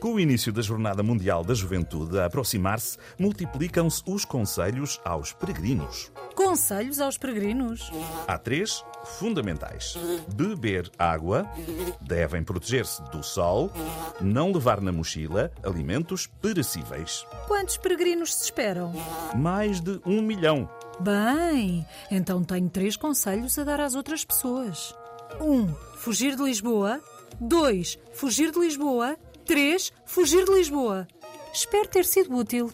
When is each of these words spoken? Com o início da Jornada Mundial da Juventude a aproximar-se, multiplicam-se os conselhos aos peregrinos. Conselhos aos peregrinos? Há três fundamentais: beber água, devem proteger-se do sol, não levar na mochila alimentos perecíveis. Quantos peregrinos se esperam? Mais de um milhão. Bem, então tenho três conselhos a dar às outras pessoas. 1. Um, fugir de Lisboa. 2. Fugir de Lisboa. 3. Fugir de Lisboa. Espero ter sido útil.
Com 0.00 0.14
o 0.14 0.20
início 0.20 0.50
da 0.50 0.62
Jornada 0.62 1.02
Mundial 1.02 1.44
da 1.44 1.52
Juventude 1.52 2.18
a 2.18 2.24
aproximar-se, 2.24 2.96
multiplicam-se 3.18 4.02
os 4.06 4.24
conselhos 4.24 4.98
aos 5.04 5.34
peregrinos. 5.34 6.10
Conselhos 6.34 7.00
aos 7.00 7.18
peregrinos? 7.18 7.92
Há 8.26 8.38
três 8.38 8.82
fundamentais: 9.18 9.98
beber 10.34 10.90
água, 10.98 11.46
devem 12.00 12.42
proteger-se 12.42 13.02
do 13.10 13.22
sol, 13.22 13.70
não 14.22 14.50
levar 14.50 14.80
na 14.80 14.90
mochila 14.90 15.52
alimentos 15.62 16.26
perecíveis. 16.26 17.26
Quantos 17.46 17.76
peregrinos 17.76 18.34
se 18.34 18.44
esperam? 18.44 18.94
Mais 19.36 19.82
de 19.82 20.00
um 20.06 20.22
milhão. 20.22 20.66
Bem, 20.98 21.86
então 22.10 22.42
tenho 22.42 22.70
três 22.70 22.96
conselhos 22.96 23.58
a 23.58 23.64
dar 23.64 23.80
às 23.80 23.94
outras 23.94 24.24
pessoas. 24.24 24.94
1. 25.38 25.44
Um, 25.44 25.74
fugir 25.96 26.36
de 26.36 26.42
Lisboa. 26.42 27.00
2. 27.38 27.98
Fugir 28.12 28.50
de 28.50 28.58
Lisboa. 28.58 29.16
3. 29.50 29.92
Fugir 30.04 30.44
de 30.44 30.54
Lisboa. 30.54 31.08
Espero 31.52 31.88
ter 31.88 32.04
sido 32.04 32.36
útil. 32.36 32.70